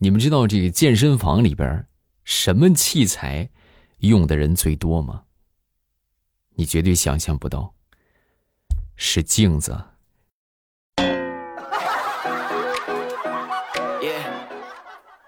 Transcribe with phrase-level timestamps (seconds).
[0.00, 1.84] 你们知道这个健身房里边
[2.22, 3.50] 什么器材
[3.98, 5.24] 用的人最多吗？
[6.54, 7.74] 你绝对想象不到，
[8.94, 9.72] 是镜子。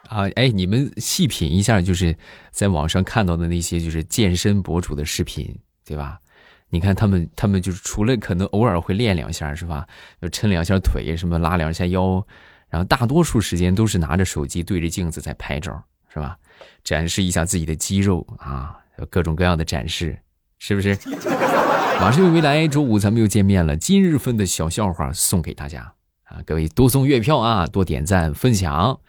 [0.09, 2.17] 啊，哎，你们细品一下，就是
[2.53, 5.53] 在网上看到的那些就是健身博主的视频，
[5.85, 6.21] 对吧？
[6.69, 9.85] 你看他们，他们就是除了可能偶尔会练两下，是吧？
[10.23, 12.25] 就抻两下腿，什么拉两下腰，
[12.71, 16.39] 然后大多数时间都是拿着手机对着镜子在拍照，是吧？
[16.85, 18.79] 展示一下自己的肌肉啊，
[19.11, 20.19] 各种各样的展示，
[20.59, 20.97] 是不是？
[22.01, 25.93] 马上又未来周五咱们又见面了，今日份的小笑话送给大家
[26.25, 26.41] 啊！
[26.47, 29.01] 各位多送月票啊，多点赞分享。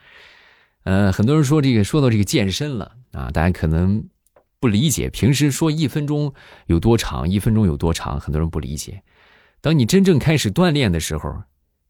[0.84, 4.04] 呃，很多人说这个说到这个健身了啊，大家可能
[4.59, 6.34] 不理解，平时说一分钟
[6.66, 9.04] 有多长，一分钟有多长，很多人不理解。
[9.62, 11.43] 当你真正开始锻炼的时候，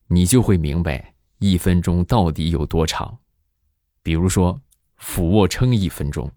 [0.08, 3.18] 你就会明白一分钟到底有多长。
[4.04, 4.62] 比如说
[4.98, 6.32] 俯卧撑一分钟，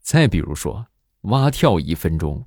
[0.00, 0.86] 再比如说
[1.22, 2.46] 蛙跳一分钟。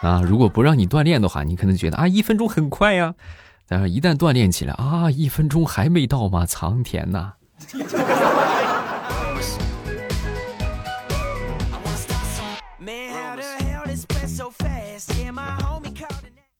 [0.00, 3.14] 啊，如果不让你锻炼的话，你可能觉得啊，一分钟很快呀。
[3.66, 6.46] 但是，一旦锻炼起来啊，一分钟还没到吗？
[6.46, 7.34] 苍天呐！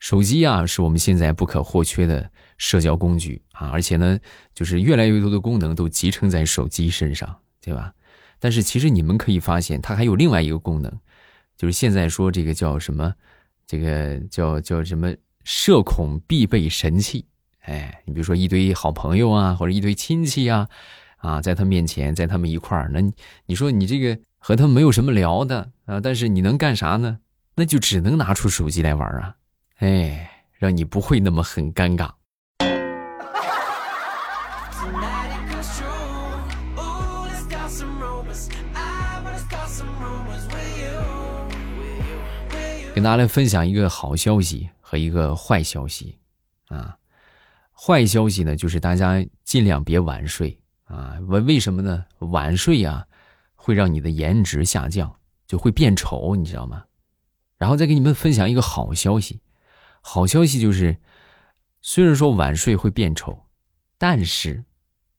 [0.05, 4.19] 手机啊，是我们现在不可或缺的社交工具啊，而且呢，
[4.53, 7.95] 就是越来越多的功能都集成在手机身上，对吧？
[8.39, 10.93] 但是，其实你们可以发现，它还有另外一个功能，
[11.57, 13.15] 就是现在说这个叫什么？
[13.67, 15.11] 这个叫叫什么？
[15.43, 17.25] 社恐必备神器，
[17.61, 20.69] 哎，你比如说一堆好朋友啊，或者一堆亲戚啊，
[21.17, 23.01] 啊，在他面前，在他们一块儿，那
[23.47, 27.21] 你说你这个和他们没有什么聊的啊，但是你能干啥呢？
[27.55, 29.37] 那就只能拿出手机来玩啊，
[29.77, 32.11] 哎，让你不会那么很尴尬。
[42.95, 44.71] 跟大家来分享一个好消息。
[44.87, 46.17] 和一个坏消息，
[46.69, 46.97] 啊，
[47.73, 51.19] 坏消息呢，就是大家尽量别晚睡啊。
[51.27, 52.05] 为为什么呢？
[52.19, 53.05] 晚睡啊，
[53.57, 55.13] 会让你的颜值下降，
[55.47, 56.85] 就会变丑，你知道吗？
[57.57, 59.41] 然后再给你们分享一个好消息，
[60.07, 60.99] 好消息就是，
[61.81, 63.47] 虽然说晚睡会变丑，
[63.97, 64.63] 但是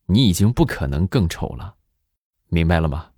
[0.05, 1.73] 你已经不可能更丑了，
[2.49, 3.09] 明白了吗？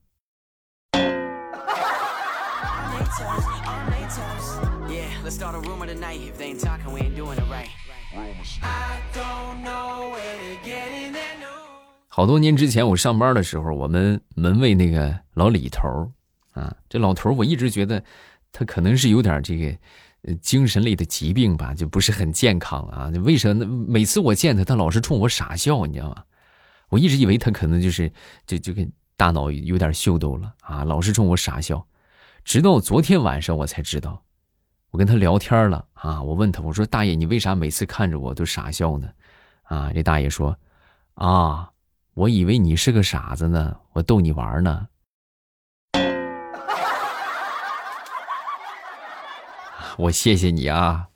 [12.07, 16.13] 好多年之前，我上班的时候，我们门卫那个老李头
[16.53, 18.01] 啊，这老头我一直觉得
[18.53, 19.77] 他可能是有点这个
[20.35, 23.11] 精神类的疾病吧，就不是很健康啊。
[23.23, 23.65] 为什么？
[23.65, 26.23] 每次我见他，他老是冲我傻笑，你知道吗？
[26.89, 28.11] 我一直以为他可能就是
[28.45, 31.85] 就就跟大脑有点秀逗了啊，老是冲我傻笑。
[32.45, 34.23] 直到昨天晚上，我才知道。
[34.91, 39.09] 我跟他聊天了啊，我问他，我说大爷，你为啥每次看着我都傻笑呢？
[39.63, 40.57] 啊，这大爷说，
[41.15, 41.69] 啊，
[42.13, 44.87] 我以为你是个傻子呢，我逗你玩呢。
[49.97, 51.07] 我谢谢你啊。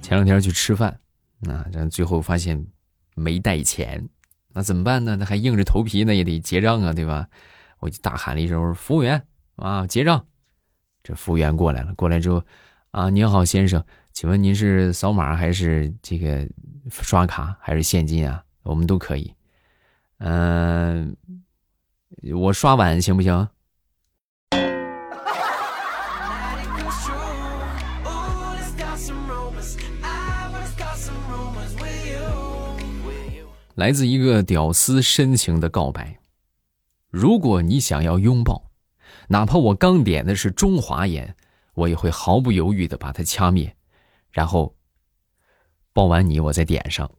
[0.00, 0.98] 前两天去吃饭，
[1.48, 2.66] 啊，这最后发现。
[3.14, 4.08] 没带钱，
[4.54, 5.16] 那怎么办呢？
[5.16, 7.28] 那还硬着头皮，那也得结账啊，对吧？
[7.78, 9.22] 我就大喊了一声：“服务员
[9.56, 10.24] 啊，结账！”
[11.04, 12.42] 这服务员过来了，过来之后，
[12.90, 13.84] 啊，您好，先生，
[14.14, 16.48] 请问您是扫码还是这个
[16.88, 18.42] 刷卡还是现金啊？
[18.62, 19.34] 我们都可以。
[20.18, 21.16] 嗯，
[22.34, 23.48] 我刷碗行不行？
[33.74, 36.18] 来自一个屌丝深情的告白：
[37.08, 38.70] 如果你想要拥抱，
[39.28, 41.34] 哪怕我刚点的是中华烟，
[41.74, 43.74] 我也会毫不犹豫的把它掐灭，
[44.30, 44.76] 然后
[45.94, 47.10] 抱完你，我再点上。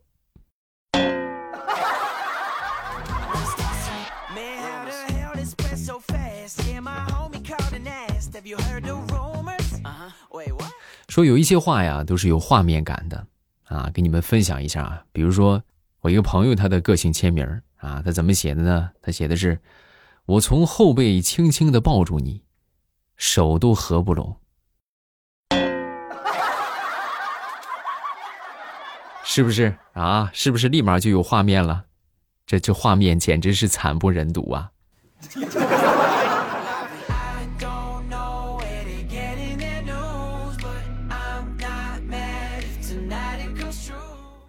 [11.14, 13.28] 说有一些话呀，都是有画面感的
[13.66, 15.62] 啊，给你们分享一下啊，比如说。
[16.02, 18.90] 我一个朋友，他的个性签名啊，他怎么写的呢？
[19.00, 19.58] 他写的是
[20.26, 22.42] ：“我从后背轻轻的抱住你，
[23.16, 24.36] 手都合不拢。
[29.24, 30.30] ”是不是啊？
[30.34, 31.86] 是不是立马就有画面了？
[32.46, 34.72] 这这画面简直是惨不忍睹啊！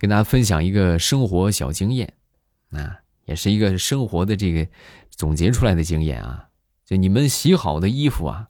[0.04, 2.12] 跟大家分享一个生活小经验，
[2.72, 4.68] 啊，也是一个生活的这个
[5.08, 6.46] 总结出来的经验啊。
[6.84, 8.48] 就你们洗好的衣服啊，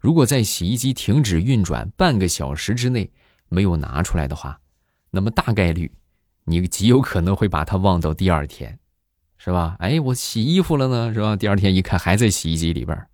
[0.00, 3.12] 如果在洗衣机停止运转半个小时之内
[3.50, 4.58] 没有拿出来的话，
[5.10, 5.92] 那么大概率
[6.46, 8.78] 你极有可能会把它忘到第二天，
[9.36, 9.76] 是吧？
[9.78, 11.36] 哎，我洗衣服了呢，是吧？
[11.36, 13.06] 第二天一看还在洗衣机里边。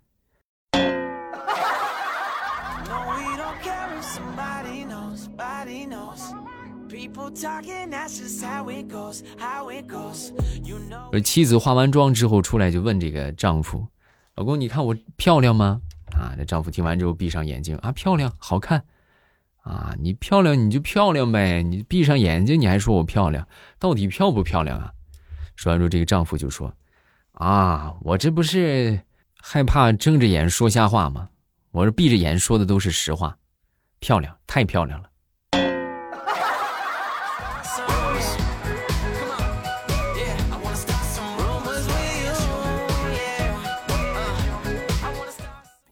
[11.11, 13.87] 而妻子化完妆之后出来就问这个丈夫
[14.35, 15.81] ：“老公，你看我漂亮吗？”
[16.13, 18.83] 啊，这丈夫听完之后闭上眼睛：“啊，漂亮，好看。”
[19.63, 23.47] 啊，你漂亮你就漂亮呗，你闭上眼睛你还说我漂亮，
[23.79, 24.91] 到底漂不漂亮啊？
[25.55, 26.73] 说完之后，这个丈夫就说
[27.31, 28.99] ：“啊，我这不是
[29.39, 31.29] 害怕睁着眼说瞎话吗？
[31.71, 33.37] 我这闭着眼说的都是实话，
[33.99, 35.09] 漂亮，太漂亮了。”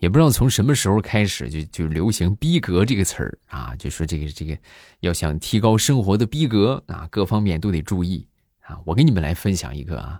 [0.01, 4.57] 也不知道从什么时候开始，就就流行“逼格”这个词儿啊，就说这个这个
[5.01, 8.27] 要想提高生活的逼格啊，各方面都得注意
[8.61, 8.79] 啊。
[8.83, 10.19] 我给你们来分享一个啊，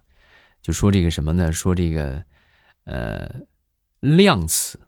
[0.62, 1.52] 就说这个什么呢？
[1.52, 2.24] 说这个
[2.84, 3.28] 呃
[4.02, 4.80] 量词，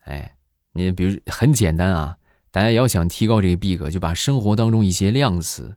[0.00, 0.36] 哎，
[0.72, 2.16] 你比如很简单啊，
[2.50, 5.76] 大家要想提高这个逼格，就把生活当中一些量词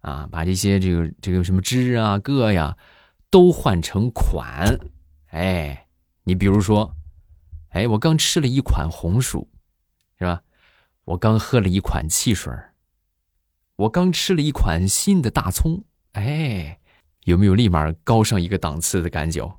[0.00, 2.76] 啊，把这些这个这个什么之啊、个呀，
[3.30, 4.80] 都换成款。
[5.28, 5.86] 哎，
[6.24, 6.92] 你比如说。
[7.74, 9.48] 哎，我刚吃了一款红薯，
[10.16, 10.42] 是吧？
[11.06, 12.54] 我刚喝了一款汽水
[13.74, 15.82] 我刚吃了一款新的大葱。
[16.12, 16.78] 哎，
[17.24, 19.58] 有没有立马高上一个档次的感觉？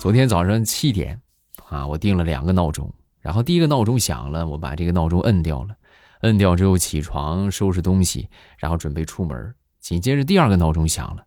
[0.00, 1.20] 昨天早上七点，
[1.68, 5.76] 啊，我定了两个闹钟，然后第一个闹钟响了，我把这个闹钟摁掉了。
[6.20, 8.28] 摁掉之后起床收拾东西，
[8.58, 9.54] 然后准备出门。
[9.78, 11.24] 紧接着第二个闹钟响了，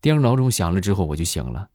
[0.00, 1.68] 第二个闹钟响了之后我就醒了。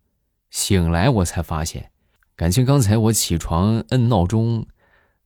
[0.50, 1.92] 醒来我才发现，
[2.36, 4.66] 感情刚才我起床摁闹钟，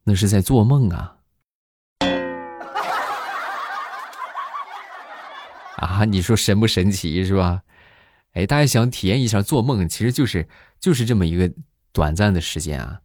[0.03, 1.17] 那是在做梦啊！
[5.77, 7.61] 啊，你说神不神奇是吧？
[8.33, 10.47] 哎，大家想体验一下做梦，其实就是
[10.79, 11.51] 就是这么一个
[11.91, 13.01] 短暂的时间啊。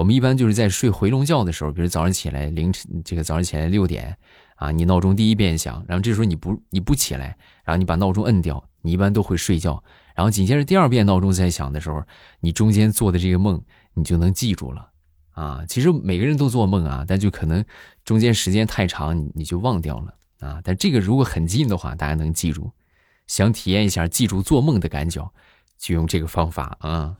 [0.00, 4.16] 我们一般就是在睡回笼觉的时候，比如早上起来凌晨这个早上起来六点，
[4.56, 12.02] 啊，你闹钟第一遍响，然后这时候你不你不起来，然后你把闹钟摁掉，你一般都会睡觉，然后紧接着第二遍闹钟在响的时候，
[12.40, 13.62] 你中间做的这个梦
[13.92, 14.88] 你就能记住了，
[15.32, 17.62] 啊，其实每个人都做梦啊，但就可能
[18.02, 22.72] 中间时间太长，你你就忘掉了啊，但这个如果很近的话，大家能记住，
[23.26, 25.30] 想体验一下记住做梦的感觉，
[25.76, 27.14] 就用这个方法啊。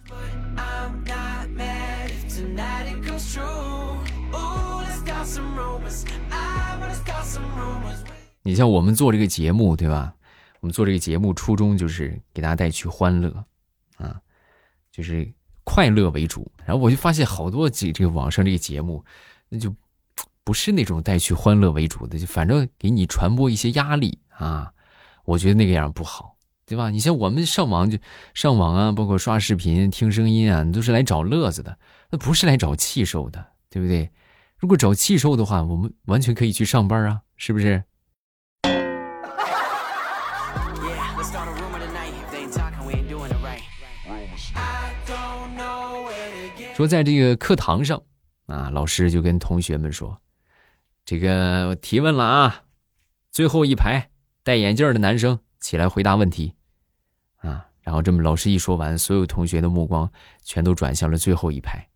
[8.43, 10.15] 你像我们做这个节目，对吧？
[10.61, 13.45] 我们做这个节目初衷就是给大家带去欢乐，
[13.97, 14.21] 啊，
[14.91, 15.31] 就是
[15.65, 16.51] 快乐为主。
[16.65, 19.05] 然后我就发现好多这这个网上这个节目，
[19.49, 19.75] 那就
[20.45, 24.73] 不是那种带去欢乐为主的，就反正给你传播一些压力啊。
[25.25, 26.91] 我觉得那个样不好，对吧？
[26.91, 27.97] 你像我们上网就
[28.35, 31.79] 上网啊，包括刷视频、听声音啊，都是来找乐子的，
[32.11, 34.11] 那不是来找气受的，对不对？
[34.59, 37.83] 如果找气受的话，我们完全可以去上班啊，是不是？
[46.75, 48.03] 说在这个课堂上，
[48.45, 50.21] 啊，老师就跟同学们说
[51.07, 52.65] ：“这个提问了啊，
[53.33, 54.11] 最后一排
[54.43, 56.55] 戴眼镜的男生起来回答问题。”
[57.41, 60.11] 啊，然后这么老师一说完，所有同学的目光
[60.43, 61.89] 全都转向了最后一排，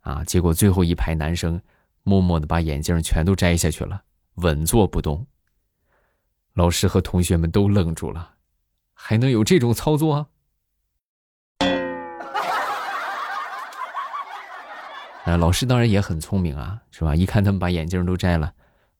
[0.00, 1.60] 啊，结果最后一排男生
[2.02, 4.02] 默默的把眼镜全都摘下去了，
[4.34, 5.26] 稳坐不动。
[6.54, 8.34] 老师和同学们都愣住了，
[8.94, 10.26] 还能有这种操作？
[15.24, 17.14] 啊，老师当然也很聪明啊，是吧？
[17.14, 18.52] 一看他们把眼镜都摘了，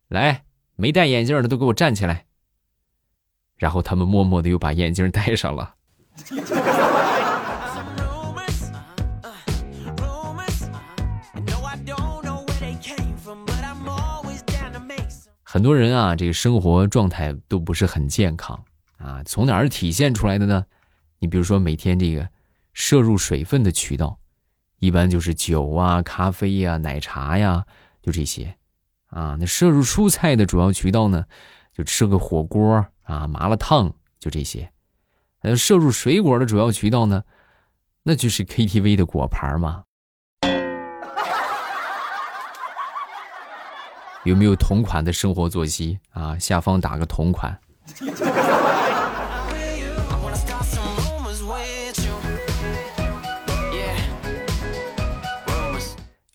[0.09, 0.45] 来，
[0.77, 2.27] 没戴眼镜的都给我站起来。
[3.57, 5.75] 然后他们默默的又把眼镜戴上了。
[15.53, 18.65] 很多人啊，这个生活状态都不是很健康
[18.97, 20.65] 啊，从哪儿体现出来的呢？
[21.19, 22.27] 你比如说每天这个
[22.73, 24.19] 摄入水分的渠道。
[24.79, 27.67] 一般就是酒啊、咖啡呀、奶茶呀，
[28.01, 28.57] 就这些，
[29.09, 31.27] 啊，那摄入蔬菜的主要渠道呢，
[31.75, 34.73] 就吃个火锅啊，麻辣烫，就这些。
[35.43, 37.25] 呃，摄入水果的主要渠道呢，
[38.05, 39.85] 那就是 KTV 的果盘嘛。
[44.25, 46.39] 有没有同款的生活作息啊？
[46.39, 47.59] 下方打个同款。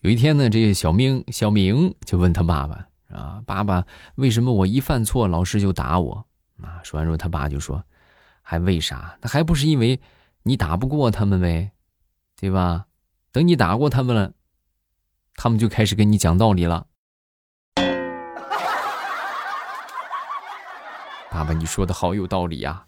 [0.00, 3.84] 有一天呢，这个小明小明就问他爸爸啊：“爸爸，
[4.16, 6.26] 为什么我一犯错，老师就打我？”
[6.62, 7.82] 啊，说完之后，他爸就说
[8.42, 9.16] ：“还为啥？
[9.22, 9.98] 那还不是因为
[10.42, 11.72] 你打不过他们呗，
[12.38, 12.84] 对吧？
[13.32, 14.32] 等你打过他们了，
[15.36, 16.86] 他们就开始跟你讲道理了。”
[21.38, 22.84] 爸爸，你说的好有道理呀！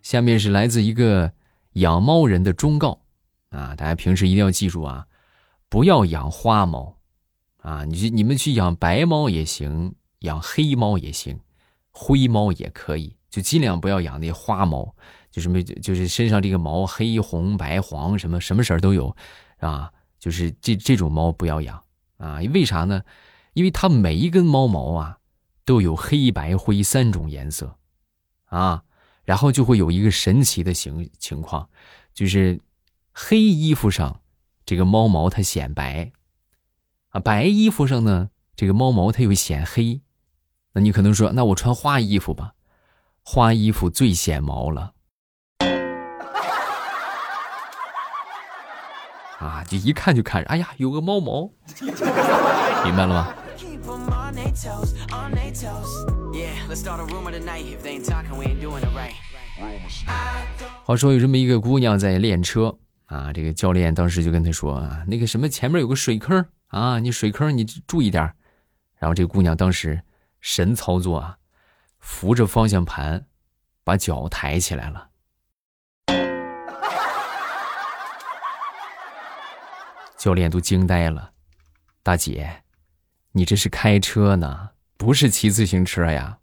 [0.00, 1.32] 下面是来自一个
[1.72, 3.00] 养猫人的忠告
[3.50, 5.04] 啊，大家平时一定要记住啊，
[5.68, 6.96] 不要养花猫
[7.56, 11.40] 啊，你去你们去养白猫也行，养黑猫也行，
[11.90, 14.94] 灰猫也可以，就尽量不要养那花猫，
[15.32, 19.16] 就什么就是身上这个毛黑红白黄什么什么色都有。
[19.62, 21.84] 啊，就是这这种猫不要养
[22.18, 22.40] 啊！
[22.52, 23.02] 为啥呢？
[23.52, 25.18] 因为它每一根猫毛啊，
[25.64, 27.76] 都有黑白灰三种颜色，
[28.46, 28.82] 啊，
[29.24, 31.68] 然后就会有一个神奇的情情况，
[32.12, 32.60] 就是
[33.12, 34.20] 黑衣服上
[34.66, 36.10] 这个猫毛它显白，
[37.10, 40.00] 啊，白衣服上呢这个猫毛它又显黑。
[40.72, 42.54] 那你可能说，那我穿花衣服吧，
[43.22, 44.91] 花衣服最显毛了。
[49.42, 51.50] 啊，就一看就看着，哎呀，有个猫毛，
[52.84, 53.34] 明白了吗？
[60.84, 68.22] 话说有这么一个姑娘在练车啊，这个教练当时就跟她说啊，那个什么前面有个水坑啊，你水坑你注意点。
[68.98, 70.00] 然后这个姑娘当时
[70.40, 71.36] 神操作啊，
[71.98, 73.26] 扶着方向盘，
[73.82, 75.08] 把脚抬起来了。
[80.22, 81.32] 教练都惊呆了，
[82.00, 82.62] 大姐，
[83.32, 86.38] 你这是开车呢，不是骑自行车呀？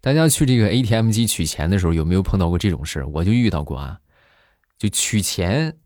[0.00, 3.98] 大家去这个 ATM 机取钱的时候，有没有碰到过这种事我就遇到过啊，
[4.78, 5.76] 就取钱，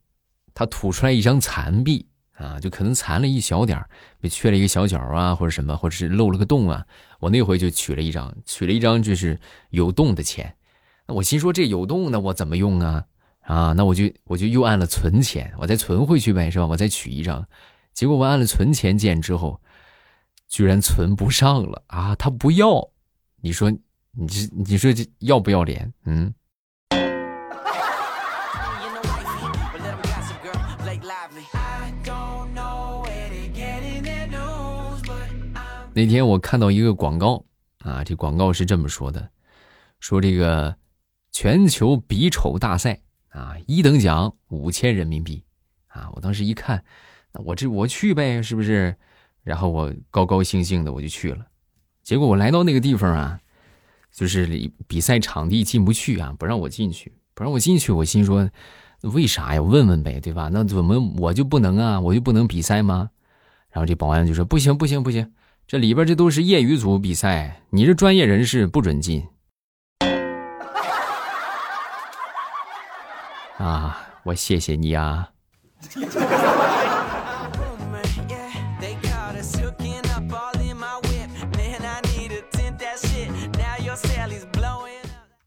[0.53, 2.07] 他吐出来一张残币。
[2.39, 3.91] 啊，就可能残了一小点儿，
[4.21, 6.87] 被缺了一个小角啊，或者什么，或者是漏了个洞啊。
[7.19, 9.39] 我那回就取了一张，取了一张就是
[9.71, 10.55] 有洞的钱。
[11.07, 13.05] 那我心说这有洞的我怎么用啊？
[13.41, 16.67] 啊，那我就我就又按了存钱，我再存回去呗，是吧？
[16.67, 17.47] 我再取一张。
[17.93, 19.61] 结果我按了存钱键之后，
[20.49, 22.15] 居然存不上了啊！
[22.15, 22.89] 他不要，
[23.41, 25.93] 你说你这你说这要不要脸？
[26.05, 26.33] 嗯。
[35.99, 37.45] 那天我看到一个广告
[37.81, 39.31] 啊，这广告是这么说的：
[39.99, 40.77] 说这个
[41.33, 43.01] 全球比丑大赛
[43.31, 45.43] 啊，一等奖五千人民币
[45.89, 46.09] 啊。
[46.15, 46.85] 我当时一看，
[47.33, 48.95] 那我这我去呗，是不是？
[49.43, 51.45] 然后我高高兴兴的我就去了。
[52.05, 53.41] 结果我来到那个地方啊，
[54.13, 57.91] 就是比赛场地进不去啊，不让我进去，不让我进去。
[57.91, 58.49] 我心说，
[59.01, 59.61] 为啥呀？
[59.61, 60.49] 问问呗，对吧？
[60.53, 61.99] 那怎么我就不能啊？
[61.99, 63.11] 我就不能比赛吗？
[63.73, 65.33] 然后这保安就说：不行，不行，不行。
[65.69, 69.29] 这里边这都是业余组比赛，你这专业人士不准进。
[73.59, 75.29] 啊，我谢谢你啊。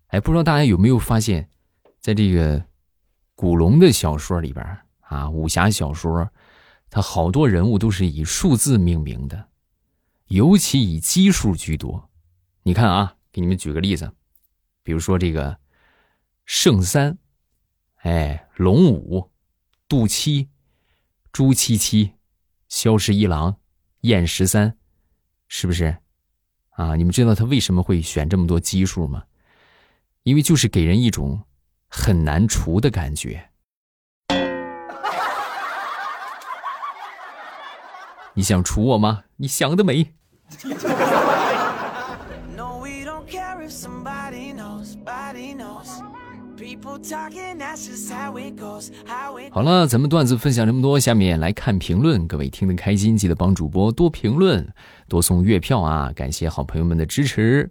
[0.09, 1.49] 哎，不知道大家有没有发现，
[1.99, 2.63] 在这个
[3.33, 4.63] 古龙的小说里边
[4.99, 6.29] 啊，武侠小说，
[6.91, 9.47] 它好多人物都是以数字命名的。
[10.31, 12.09] 尤其以奇数居多，
[12.63, 14.13] 你看啊，给你们举个例子，
[14.81, 15.59] 比如说这个
[16.45, 17.17] 圣三，
[17.97, 19.29] 哎，龙五，
[19.89, 20.47] 杜七，
[21.33, 22.13] 朱七七，
[22.69, 23.57] 萧十一郎，
[24.01, 24.77] 燕十三，
[25.49, 25.97] 是不是？
[26.69, 29.25] 啊，你们知道他为什么会选这么多奇数吗？
[30.23, 31.45] 因为就是给人一种
[31.89, 33.49] 很难除的感觉。
[38.33, 39.25] 你想除我吗？
[39.35, 40.13] 你想得美。
[49.51, 52.27] 好了，咱们段子分享这么多，下面来看评论。
[52.27, 54.67] 各位听得开心，记得帮主播多评论，
[55.07, 56.11] 多送月票啊！
[56.15, 57.69] 感谢好朋友们的支持。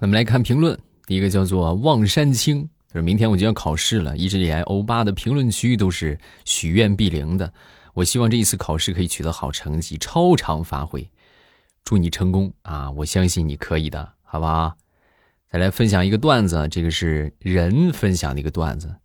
[0.00, 7.52] 咱们来看评论，第一个叫做望山青，就是明天我就要考试了，一直以来欧巴的评论区都是许愿必灵的。
[7.94, 11.08] 我希望这一次考试可以取得好成绩，超常发挥。
[11.84, 12.90] 祝你成功啊！
[12.92, 14.76] 我相信你可以的，好不好？
[15.50, 18.96] 再来分享一个段子，这个是人分享的一个段子，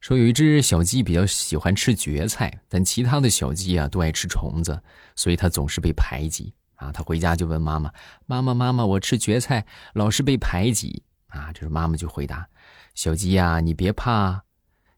[0.00, 4.80] 说有一只小鸡比较喜欢吃蕨菜，但其他的小鸡啊都爱吃虫子，
[5.16, 6.92] 所以它总是被排挤啊。
[6.92, 7.90] 它回家就问妈妈
[8.26, 12.46] ：“妈妈，妈妈，我吃蕨菜老是被排挤啊。”这是妈妈就回答
[12.94, 14.44] ：“小鸡呀，你别怕，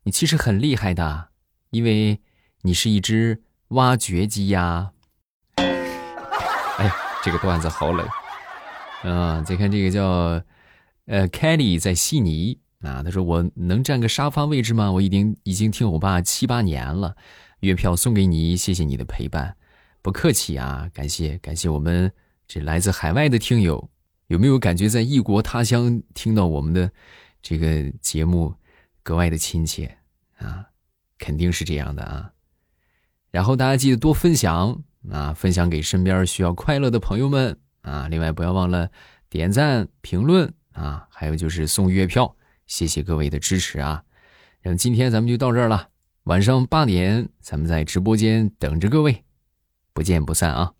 [0.03, 1.31] 你其实很厉害的，
[1.71, 2.21] 因为
[2.61, 4.93] 你是一只挖掘机呀。”
[5.57, 8.07] 哎呀，这个段子好冷。
[9.05, 10.43] 嗯，再看这个叫。
[11.07, 14.93] 呃，Kelly 在悉尼啊，他说我能占个沙发位置吗？
[14.93, 17.17] 我已经已经听欧巴七八年了，
[17.59, 19.57] 月票送给你，谢谢你的陪伴，
[20.01, 22.13] 不客气啊，感谢感谢我们
[22.47, 23.91] 这来自海外的听友，
[24.29, 26.89] 有没有感觉在异国他乡听到我们的
[27.43, 28.55] 这个节目
[29.03, 29.99] 格外的亲切
[30.39, 30.67] 啊？
[31.19, 32.31] 肯定是这样的啊。
[33.33, 38.09] 然后大家记得多分享啊，分享给身边需要快乐的朋友们啊。
[38.09, 38.91] 另外不要忘了
[39.29, 40.53] 点赞评论。
[40.73, 42.35] 啊，还有就是送月票，
[42.67, 44.03] 谢谢各位的支持啊！
[44.63, 45.91] 那么今天咱们就到这儿了，
[46.23, 49.23] 晚上八点咱们在直播间等着各位，
[49.93, 50.73] 不见不散啊！